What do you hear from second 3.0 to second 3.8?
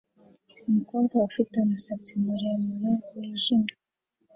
wijimye